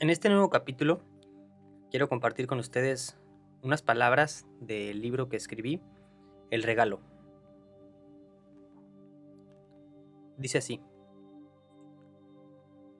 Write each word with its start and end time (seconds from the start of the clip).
En 0.00 0.10
este 0.10 0.28
nuevo 0.28 0.48
capítulo 0.48 1.00
quiero 1.90 2.08
compartir 2.08 2.46
con 2.46 2.60
ustedes 2.60 3.18
unas 3.62 3.82
palabras 3.82 4.46
del 4.60 5.02
libro 5.02 5.28
que 5.28 5.36
escribí, 5.36 5.82
El 6.50 6.62
regalo. 6.62 7.00
Dice 10.36 10.58
así, 10.58 10.80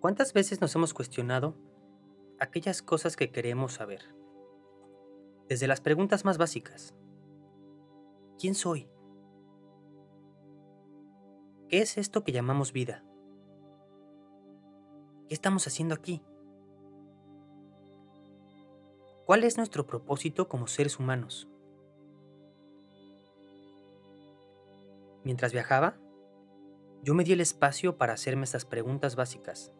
¿cuántas 0.01 0.33
veces 0.33 0.61
nos 0.61 0.75
hemos 0.75 0.93
cuestionado 0.93 1.55
aquellas 2.41 2.83
cosas 2.83 3.15
que 3.15 3.31
queremos 3.31 3.75
saber? 3.75 4.03
Desde 5.49 5.69
las 5.69 5.81
preguntas 5.81 6.25
más 6.25 6.37
básicas. 6.37 6.97
¿Quién 8.41 8.57
soy? 8.57 8.89
¿Qué 11.69 11.79
es 11.79 11.97
esto 11.97 12.25
que 12.25 12.33
llamamos 12.33 12.73
vida? 12.73 13.05
¿Qué 15.29 15.35
estamos 15.35 15.65
haciendo 15.69 15.95
aquí? 15.95 16.25
¿Cuál 19.29 19.45
es 19.45 19.59
nuestro 19.59 19.87
propósito 19.87 20.49
como 20.49 20.69
seres 20.69 20.99
humanos? 20.99 21.51
Mientras 25.23 25.53
viajaba, 25.53 25.99
yo 27.03 27.13
me 27.13 27.25
di 27.25 27.35
el 27.35 27.43
espacio 27.43 27.99
para 27.99 28.15
hacerme 28.15 28.45
estas 28.45 28.65
preguntas 28.65 29.17
básicas, 29.17 29.71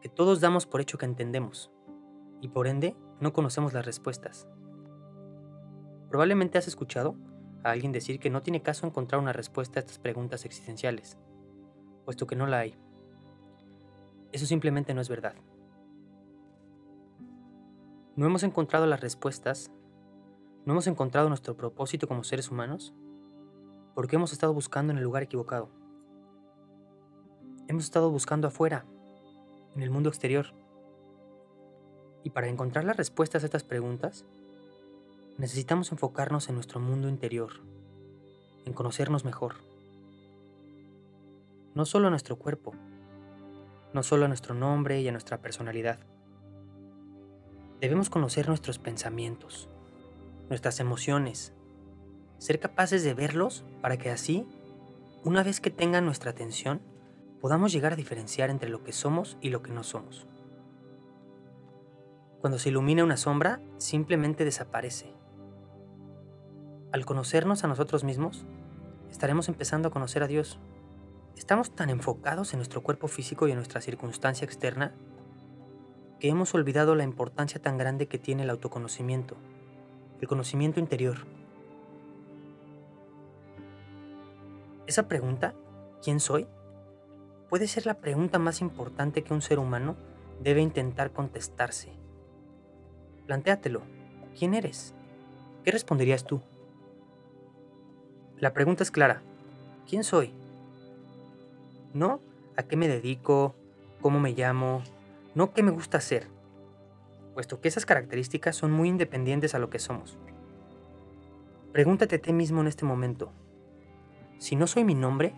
que 0.00 0.08
todos 0.08 0.40
damos 0.40 0.66
por 0.66 0.80
hecho 0.80 0.98
que 0.98 1.04
entendemos, 1.04 1.70
y 2.40 2.48
por 2.48 2.66
ende 2.66 2.96
no 3.20 3.32
conocemos 3.32 3.72
las 3.72 3.86
respuestas. 3.86 4.48
Probablemente 6.08 6.58
has 6.58 6.66
escuchado 6.66 7.14
a 7.62 7.70
alguien 7.70 7.92
decir 7.92 8.18
que 8.18 8.30
no 8.30 8.42
tiene 8.42 8.62
caso 8.62 8.84
encontrar 8.84 9.20
una 9.20 9.32
respuesta 9.32 9.78
a 9.78 9.82
estas 9.82 10.00
preguntas 10.00 10.44
existenciales, 10.44 11.18
puesto 12.04 12.26
que 12.26 12.34
no 12.34 12.48
la 12.48 12.58
hay. 12.58 12.76
Eso 14.32 14.44
simplemente 14.44 14.92
no 14.92 15.00
es 15.00 15.08
verdad. 15.08 15.36
¿No 18.14 18.26
hemos 18.26 18.42
encontrado 18.42 18.84
las 18.84 19.00
respuestas? 19.00 19.70
¿No 20.66 20.74
hemos 20.74 20.86
encontrado 20.86 21.30
nuestro 21.30 21.56
propósito 21.56 22.06
como 22.06 22.24
seres 22.24 22.50
humanos? 22.50 22.92
Porque 23.94 24.16
hemos 24.16 24.32
estado 24.32 24.52
buscando 24.52 24.92
en 24.92 24.98
el 24.98 25.04
lugar 25.04 25.22
equivocado. 25.22 25.70
Hemos 27.68 27.84
estado 27.84 28.10
buscando 28.10 28.48
afuera, 28.48 28.84
en 29.74 29.82
el 29.82 29.88
mundo 29.88 30.10
exterior. 30.10 30.48
Y 32.22 32.28
para 32.28 32.48
encontrar 32.48 32.84
las 32.84 32.98
respuestas 32.98 33.44
a 33.44 33.46
estas 33.46 33.64
preguntas, 33.64 34.26
necesitamos 35.38 35.90
enfocarnos 35.90 36.50
en 36.50 36.56
nuestro 36.56 36.80
mundo 36.80 37.08
interior, 37.08 37.62
en 38.66 38.74
conocernos 38.74 39.24
mejor. 39.24 39.54
No 41.74 41.86
solo 41.86 42.08
a 42.08 42.10
nuestro 42.10 42.36
cuerpo, 42.36 42.74
no 43.94 44.02
solo 44.02 44.26
a 44.26 44.28
nuestro 44.28 44.54
nombre 44.54 45.00
y 45.00 45.08
a 45.08 45.12
nuestra 45.12 45.40
personalidad 45.40 46.11
Debemos 47.82 48.10
conocer 48.10 48.46
nuestros 48.46 48.78
pensamientos, 48.78 49.68
nuestras 50.48 50.78
emociones, 50.78 51.52
ser 52.38 52.60
capaces 52.60 53.02
de 53.02 53.12
verlos 53.12 53.64
para 53.80 53.96
que 53.96 54.08
así, 54.08 54.46
una 55.24 55.42
vez 55.42 55.60
que 55.60 55.70
tengan 55.70 56.04
nuestra 56.04 56.30
atención, 56.30 56.80
podamos 57.40 57.72
llegar 57.72 57.94
a 57.94 57.96
diferenciar 57.96 58.50
entre 58.50 58.70
lo 58.70 58.84
que 58.84 58.92
somos 58.92 59.36
y 59.40 59.48
lo 59.48 59.62
que 59.62 59.72
no 59.72 59.82
somos. 59.82 60.28
Cuando 62.40 62.60
se 62.60 62.68
ilumina 62.68 63.02
una 63.02 63.16
sombra, 63.16 63.60
simplemente 63.78 64.44
desaparece. 64.44 65.12
Al 66.92 67.04
conocernos 67.04 67.64
a 67.64 67.66
nosotros 67.66 68.04
mismos, 68.04 68.46
estaremos 69.10 69.48
empezando 69.48 69.88
a 69.88 69.90
conocer 69.90 70.22
a 70.22 70.28
Dios. 70.28 70.60
Estamos 71.36 71.74
tan 71.74 71.90
enfocados 71.90 72.52
en 72.52 72.60
nuestro 72.60 72.84
cuerpo 72.84 73.08
físico 73.08 73.48
y 73.48 73.50
en 73.50 73.56
nuestra 73.56 73.80
circunstancia 73.80 74.44
externa 74.44 74.94
que 76.22 76.28
hemos 76.28 76.54
olvidado 76.54 76.94
la 76.94 77.02
importancia 77.02 77.60
tan 77.60 77.76
grande 77.76 78.06
que 78.06 78.16
tiene 78.16 78.44
el 78.44 78.50
autoconocimiento, 78.50 79.34
el 80.20 80.28
conocimiento 80.28 80.78
interior. 80.78 81.26
Esa 84.86 85.08
pregunta, 85.08 85.52
¿quién 86.00 86.20
soy? 86.20 86.46
puede 87.52 87.66
ser 87.66 87.86
la 87.86 87.94
pregunta 87.94 88.38
más 88.38 88.60
importante 88.60 89.22
que 89.24 89.34
un 89.34 89.42
ser 89.42 89.58
humano 89.58 89.96
debe 90.40 90.62
intentar 90.62 91.10
contestarse. 91.10 91.92
Plantéatelo, 93.26 93.82
¿quién 94.38 94.54
eres? 94.54 94.94
¿Qué 95.64 95.72
responderías 95.72 96.24
tú? 96.24 96.40
La 98.38 98.52
pregunta 98.54 98.84
es 98.84 98.92
clara, 98.92 99.22
¿quién 99.86 100.04
soy? 100.04 100.32
No 101.92 102.20
a 102.56 102.62
qué 102.62 102.76
me 102.76 102.86
dedico, 102.86 103.56
cómo 104.00 104.20
me 104.20 104.32
llamo, 104.32 104.82
no 105.34 105.52
qué 105.52 105.62
me 105.62 105.70
gusta 105.70 105.98
hacer, 105.98 106.28
puesto 107.34 107.60
que 107.60 107.68
esas 107.68 107.86
características 107.86 108.56
son 108.56 108.72
muy 108.72 108.88
independientes 108.88 109.54
a 109.54 109.58
lo 109.58 109.70
que 109.70 109.78
somos. 109.78 110.18
Pregúntate 111.72 112.16
a 112.16 112.18
ti 112.20 112.32
mismo 112.32 112.60
en 112.60 112.66
este 112.66 112.84
momento, 112.84 113.32
si 114.38 114.56
no 114.56 114.66
soy 114.66 114.84
mi 114.84 114.94
nombre, 114.94 115.34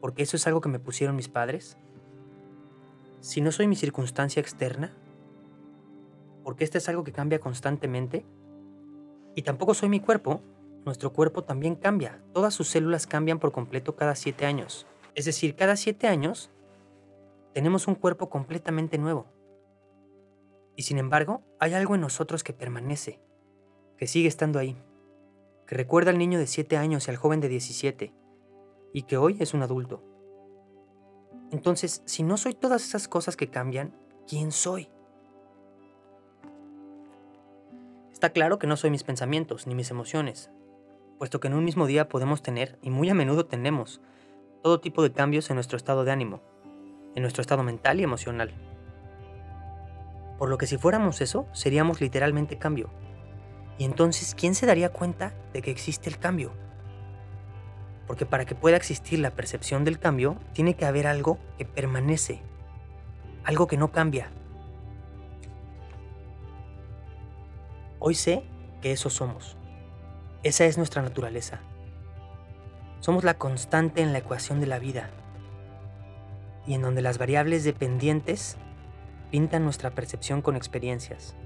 porque 0.00 0.22
eso 0.22 0.36
es 0.36 0.46
algo 0.46 0.60
que 0.60 0.68
me 0.68 0.78
pusieron 0.78 1.16
mis 1.16 1.28
padres, 1.28 1.78
si 3.20 3.40
no 3.40 3.50
soy 3.50 3.66
mi 3.66 3.76
circunstancia 3.76 4.40
externa, 4.40 4.92
porque 6.44 6.64
este 6.64 6.78
es 6.78 6.88
algo 6.88 7.02
que 7.02 7.12
cambia 7.12 7.40
constantemente, 7.40 8.24
y 9.34 9.42
tampoco 9.42 9.74
soy 9.74 9.88
mi 9.88 10.00
cuerpo, 10.00 10.42
nuestro 10.84 11.12
cuerpo 11.12 11.44
también 11.44 11.74
cambia, 11.74 12.22
todas 12.32 12.54
sus 12.54 12.68
células 12.68 13.06
cambian 13.06 13.38
por 13.38 13.52
completo 13.52 13.96
cada 13.96 14.14
siete 14.14 14.46
años. 14.46 14.86
Es 15.14 15.24
decir, 15.24 15.56
cada 15.56 15.76
siete 15.76 16.06
años 16.06 16.50
tenemos 17.56 17.88
un 17.88 17.94
cuerpo 17.94 18.28
completamente 18.28 18.98
nuevo. 18.98 19.28
Y 20.76 20.82
sin 20.82 20.98
embargo, 20.98 21.40
hay 21.58 21.72
algo 21.72 21.94
en 21.94 22.02
nosotros 22.02 22.44
que 22.44 22.52
permanece, 22.52 23.18
que 23.96 24.06
sigue 24.06 24.28
estando 24.28 24.58
ahí, 24.58 24.76
que 25.66 25.74
recuerda 25.74 26.10
al 26.10 26.18
niño 26.18 26.38
de 26.38 26.46
7 26.46 26.76
años 26.76 27.08
y 27.08 27.10
al 27.10 27.16
joven 27.16 27.40
de 27.40 27.48
17, 27.48 28.12
y 28.92 29.02
que 29.04 29.16
hoy 29.16 29.38
es 29.40 29.54
un 29.54 29.62
adulto. 29.62 30.02
Entonces, 31.50 32.02
si 32.04 32.22
no 32.22 32.36
soy 32.36 32.52
todas 32.52 32.84
esas 32.84 33.08
cosas 33.08 33.38
que 33.38 33.48
cambian, 33.48 33.98
¿quién 34.28 34.52
soy? 34.52 34.90
Está 38.12 38.34
claro 38.34 38.58
que 38.58 38.66
no 38.66 38.76
soy 38.76 38.90
mis 38.90 39.02
pensamientos 39.02 39.66
ni 39.66 39.74
mis 39.74 39.90
emociones, 39.90 40.50
puesto 41.16 41.40
que 41.40 41.48
en 41.48 41.54
un 41.54 41.64
mismo 41.64 41.86
día 41.86 42.10
podemos 42.10 42.42
tener, 42.42 42.78
y 42.82 42.90
muy 42.90 43.08
a 43.08 43.14
menudo 43.14 43.46
tenemos, 43.46 44.02
todo 44.62 44.78
tipo 44.78 45.02
de 45.02 45.14
cambios 45.14 45.48
en 45.48 45.54
nuestro 45.54 45.78
estado 45.78 46.04
de 46.04 46.12
ánimo, 46.12 46.42
en 47.16 47.22
nuestro 47.22 47.40
estado 47.40 47.64
mental 47.64 47.98
y 47.98 48.04
emocional. 48.04 48.52
Por 50.38 50.50
lo 50.50 50.58
que 50.58 50.66
si 50.66 50.76
fuéramos 50.76 51.20
eso, 51.20 51.48
seríamos 51.52 52.00
literalmente 52.00 52.58
cambio. 52.58 52.90
Y 53.78 53.84
entonces, 53.84 54.34
¿quién 54.34 54.54
se 54.54 54.66
daría 54.66 54.92
cuenta 54.92 55.34
de 55.52 55.62
que 55.62 55.70
existe 55.70 56.08
el 56.08 56.18
cambio? 56.18 56.52
Porque 58.06 58.26
para 58.26 58.44
que 58.44 58.54
pueda 58.54 58.76
existir 58.76 59.18
la 59.18 59.30
percepción 59.30 59.82
del 59.84 59.98
cambio, 59.98 60.38
tiene 60.52 60.76
que 60.76 60.84
haber 60.84 61.06
algo 61.06 61.38
que 61.58 61.64
permanece, 61.64 62.42
algo 63.44 63.66
que 63.66 63.78
no 63.78 63.90
cambia. 63.90 64.30
Hoy 67.98 68.14
sé 68.14 68.44
que 68.82 68.92
eso 68.92 69.08
somos. 69.08 69.56
Esa 70.42 70.66
es 70.66 70.76
nuestra 70.76 71.02
naturaleza. 71.02 71.60
Somos 73.00 73.24
la 73.24 73.38
constante 73.38 74.02
en 74.02 74.12
la 74.12 74.18
ecuación 74.18 74.60
de 74.60 74.66
la 74.66 74.78
vida, 74.78 75.10
y 76.66 76.74
en 76.74 76.82
donde 76.82 77.02
las 77.02 77.18
variables 77.18 77.64
dependientes 77.64 78.56
pintan 79.30 79.64
nuestra 79.64 79.90
percepción 79.90 80.42
con 80.42 80.56
experiencias. 80.56 81.36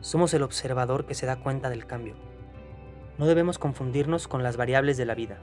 Somos 0.00 0.32
el 0.34 0.42
observador 0.42 1.06
que 1.06 1.14
se 1.14 1.26
da 1.26 1.36
cuenta 1.36 1.70
del 1.70 1.86
cambio. 1.86 2.16
No 3.18 3.26
debemos 3.26 3.58
confundirnos 3.58 4.28
con 4.28 4.42
las 4.42 4.56
variables 4.56 4.96
de 4.96 5.04
la 5.04 5.14
vida, 5.14 5.38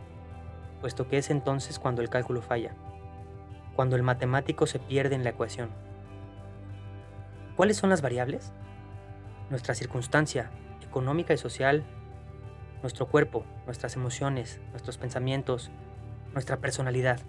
puesto 0.81 1.07
que 1.07 1.17
es 1.17 1.29
entonces 1.29 1.79
cuando 1.79 2.01
el 2.01 2.09
cálculo 2.09 2.41
falla, 2.41 2.75
cuando 3.75 3.95
el 3.95 4.03
matemático 4.03 4.65
se 4.65 4.79
pierde 4.79 5.15
en 5.15 5.23
la 5.23 5.29
ecuación. 5.31 5.69
¿Cuáles 7.55 7.77
son 7.77 7.89
las 7.89 8.01
variables? 8.01 8.51
Nuestra 9.49 9.75
circunstancia 9.75 10.51
económica 10.81 11.33
y 11.33 11.37
social, 11.37 11.83
nuestro 12.81 13.07
cuerpo, 13.07 13.45
nuestras 13.65 13.95
emociones, 13.95 14.59
nuestros 14.71 14.97
pensamientos, 14.97 15.69
nuestra 16.33 16.57
personalidad 16.57 17.19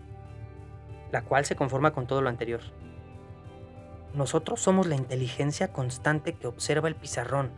la 1.12 1.22
cual 1.22 1.44
se 1.44 1.56
conforma 1.56 1.92
con 1.92 2.06
todo 2.06 2.20
lo 2.20 2.28
anterior. 2.28 2.60
Nosotros 4.14 4.60
somos 4.60 4.86
la 4.86 4.96
inteligencia 4.96 5.72
constante 5.72 6.34
que 6.34 6.46
observa 6.46 6.88
el 6.88 6.96
pizarrón, 6.96 7.50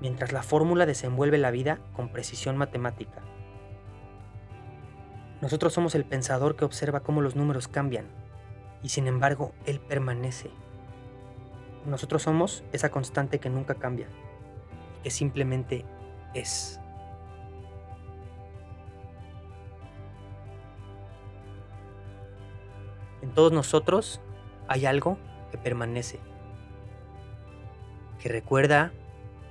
mientras 0.00 0.32
la 0.32 0.42
fórmula 0.42 0.86
desenvuelve 0.86 1.38
la 1.38 1.50
vida 1.50 1.78
con 1.94 2.10
precisión 2.10 2.56
matemática. 2.56 3.22
Nosotros 5.40 5.72
somos 5.72 5.94
el 5.94 6.04
pensador 6.04 6.56
que 6.56 6.64
observa 6.64 7.00
cómo 7.00 7.20
los 7.20 7.36
números 7.36 7.68
cambian, 7.68 8.06
y 8.82 8.90
sin 8.90 9.06
embargo, 9.06 9.52
él 9.64 9.80
permanece. 9.80 10.50
Nosotros 11.86 12.22
somos 12.22 12.64
esa 12.72 12.90
constante 12.90 13.38
que 13.38 13.50
nunca 13.50 13.74
cambia, 13.74 14.08
que 15.02 15.10
simplemente 15.10 15.84
es. 16.34 16.80
Todos 23.36 23.52
nosotros 23.52 24.22
hay 24.66 24.86
algo 24.86 25.18
que 25.50 25.58
permanece, 25.58 26.18
que 28.18 28.30
recuerda 28.30 28.94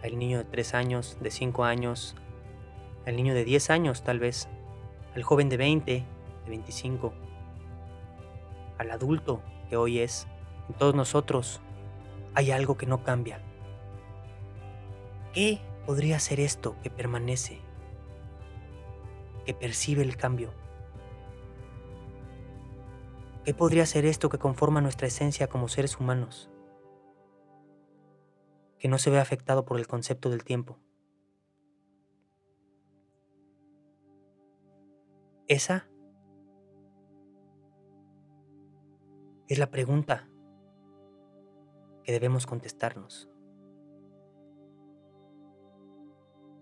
al 0.03 0.17
niño 0.17 0.39
de 0.39 0.45
3 0.45 0.73
años, 0.73 1.17
de 1.21 1.29
5 1.29 1.63
años, 1.63 2.15
al 3.05 3.15
niño 3.15 3.35
de 3.35 3.45
10 3.45 3.69
años 3.69 4.03
tal 4.03 4.17
vez, 4.17 4.49
al 5.15 5.21
joven 5.21 5.49
de 5.49 5.57
20, 5.57 5.91
de 5.91 6.49
25, 6.49 7.13
al 8.79 8.89
adulto 8.89 9.43
que 9.69 9.77
hoy 9.77 9.99
es. 9.99 10.27
En 10.67 10.73
todos 10.73 10.95
nosotros 10.95 11.61
hay 12.33 12.49
algo 12.49 12.77
que 12.77 12.87
no 12.87 13.03
cambia. 13.03 13.39
¿Qué 15.31 15.61
podría 15.85 16.19
ser 16.19 16.39
esto 16.39 16.75
que 16.81 16.89
permanece, 16.89 17.59
que 19.45 19.53
percibe 19.53 20.01
el 20.01 20.17
cambio? 20.17 20.64
¿Qué 23.45 23.53
podría 23.53 23.85
ser 23.85 24.05
esto 24.05 24.27
que 24.29 24.39
conforma 24.39 24.81
nuestra 24.81 25.05
esencia 25.05 25.47
como 25.47 25.67
seres 25.67 25.99
humanos? 25.99 26.49
Que 28.79 28.87
no 28.87 28.97
se 28.97 29.11
ve 29.11 29.19
afectado 29.19 29.65
por 29.65 29.77
el 29.77 29.85
concepto 29.85 30.31
del 30.31 30.43
tiempo. 30.43 30.79
Esa 35.47 35.87
es 39.47 39.59
la 39.59 39.69
pregunta 39.69 40.27
que 42.03 42.13
debemos 42.13 42.47
contestarnos. 42.47 43.29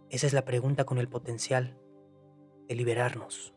Esa 0.10 0.28
es 0.28 0.34
la 0.34 0.44
pregunta 0.44 0.84
con 0.84 0.98
el 0.98 1.08
potencial 1.08 1.80
de 2.68 2.76
liberarnos, 2.76 3.53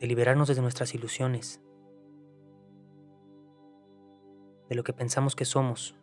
de 0.00 0.06
liberarnos 0.06 0.48
desde 0.48 0.62
nuestras 0.62 0.94
ilusiones, 0.94 1.60
de 4.68 4.74
lo 4.74 4.84
que 4.84 4.92
pensamos 4.92 5.34
que 5.34 5.44
somos, 5.44 5.96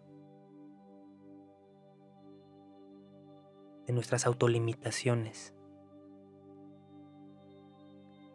de 3.85 3.93
nuestras 3.93 4.25
autolimitaciones. 4.25 5.53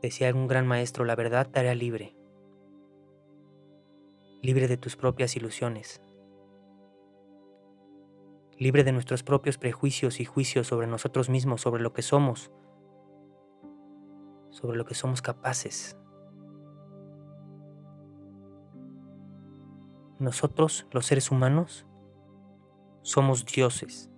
Decía 0.01 0.29
algún 0.29 0.47
gran 0.47 0.67
maestro, 0.67 1.05
la 1.05 1.17
verdad 1.17 1.49
te 1.51 1.75
libre, 1.75 2.17
libre 4.41 4.69
de 4.69 4.79
tus 4.79 4.97
propias 4.97 5.37
ilusiones, 5.37 6.01
libre 8.57 8.85
de 8.85 8.93
nuestros 8.93 9.23
propios 9.23 9.59
prejuicios 9.59 10.21
y 10.21 10.25
juicios 10.25 10.69
sobre 10.69 10.87
nosotros 10.87 11.29
mismos, 11.29 11.61
sobre 11.61 11.83
lo 11.83 11.93
que 11.93 12.03
somos, 12.03 12.51
sobre 14.61 14.79
lo 14.79 14.85
que 14.85 14.95
somos 14.95 15.23
capaces. 15.23 15.97
Nosotros, 20.19 20.87
los 20.91 21.07
seres 21.07 21.31
humanos, 21.31 21.87
somos 23.03 23.47
dioses. 23.47 24.11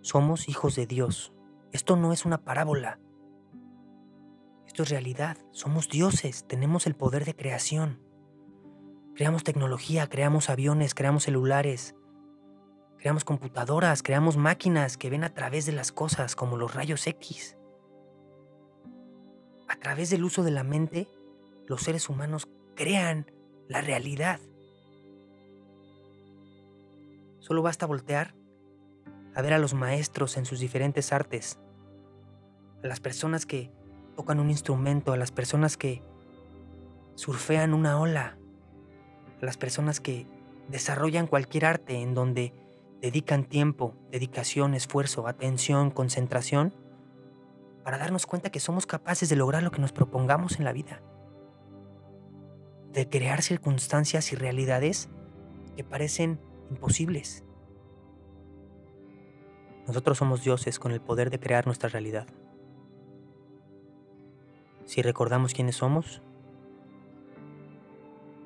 Somos 0.00 0.48
hijos 0.48 0.76
de 0.76 0.86
Dios. 0.86 1.32
Esto 1.72 1.96
no 1.96 2.12
es 2.12 2.24
una 2.24 2.44
parábola. 2.44 3.00
Esto 4.66 4.84
es 4.84 4.90
realidad. 4.90 5.36
Somos 5.50 5.88
dioses. 5.88 6.46
Tenemos 6.46 6.86
el 6.86 6.94
poder 6.94 7.24
de 7.24 7.34
creación. 7.34 8.00
Creamos 9.16 9.42
tecnología, 9.42 10.06
creamos 10.06 10.48
aviones, 10.48 10.94
creamos 10.94 11.24
celulares, 11.24 11.96
creamos 12.98 13.24
computadoras, 13.24 14.04
creamos 14.04 14.36
máquinas 14.36 14.96
que 14.96 15.10
ven 15.10 15.24
a 15.24 15.34
través 15.34 15.66
de 15.66 15.72
las 15.72 15.90
cosas 15.90 16.36
como 16.36 16.56
los 16.56 16.72
rayos 16.72 17.04
X. 17.04 17.57
A 19.68 19.76
través 19.76 20.10
del 20.10 20.24
uso 20.24 20.42
de 20.42 20.50
la 20.50 20.64
mente, 20.64 21.08
los 21.66 21.82
seres 21.82 22.08
humanos 22.08 22.48
crean 22.74 23.30
la 23.68 23.82
realidad. 23.82 24.40
Solo 27.38 27.62
basta 27.62 27.86
voltear 27.86 28.34
a 29.34 29.42
ver 29.42 29.52
a 29.52 29.58
los 29.58 29.74
maestros 29.74 30.36
en 30.36 30.46
sus 30.46 30.58
diferentes 30.58 31.12
artes, 31.12 31.58
a 32.82 32.86
las 32.86 33.00
personas 33.00 33.46
que 33.46 33.70
tocan 34.16 34.40
un 34.40 34.50
instrumento, 34.50 35.12
a 35.12 35.16
las 35.16 35.30
personas 35.30 35.76
que 35.76 36.02
surfean 37.14 37.74
una 37.74 38.00
ola, 38.00 38.38
a 39.40 39.44
las 39.44 39.56
personas 39.56 40.00
que 40.00 40.26
desarrollan 40.68 41.26
cualquier 41.26 41.66
arte 41.66 42.00
en 42.00 42.14
donde 42.14 42.52
dedican 43.00 43.44
tiempo, 43.44 43.94
dedicación, 44.10 44.74
esfuerzo, 44.74 45.28
atención, 45.28 45.90
concentración, 45.90 46.74
para 47.88 47.96
darnos 47.96 48.26
cuenta 48.26 48.50
que 48.50 48.60
somos 48.60 48.84
capaces 48.84 49.30
de 49.30 49.36
lograr 49.36 49.62
lo 49.62 49.70
que 49.70 49.80
nos 49.80 49.92
propongamos 49.92 50.58
en 50.58 50.66
la 50.66 50.74
vida, 50.74 51.00
de 52.92 53.08
crear 53.08 53.40
circunstancias 53.40 54.30
y 54.30 54.36
realidades 54.36 55.08
que 55.74 55.84
parecen 55.84 56.38
imposibles. 56.68 57.44
Nosotros 59.86 60.18
somos 60.18 60.44
dioses 60.44 60.78
con 60.78 60.92
el 60.92 61.00
poder 61.00 61.30
de 61.30 61.40
crear 61.40 61.64
nuestra 61.64 61.88
realidad. 61.88 62.26
Si 64.84 65.00
recordamos 65.00 65.54
quiénes 65.54 65.76
somos, 65.76 66.20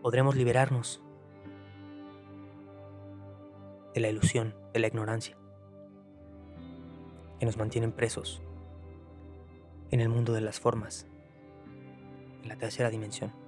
podremos 0.03 0.37
liberarnos 0.37 1.03
de 3.93 4.00
la 4.03 4.09
ilusión, 4.09 4.55
de 4.73 4.79
la 4.79 4.87
ignorancia, 4.87 5.37
que 7.41 7.47
nos 7.47 7.56
mantienen 7.56 7.91
presos 7.91 8.41
en 9.93 10.00
el 10.00 10.09
mundo 10.09 10.33
de 10.33 10.41
las 10.41 10.59
formas, 10.59 11.06
en 12.43 12.49
la 12.49 12.56
tercera 12.56 12.91
dimensión. 12.91 13.42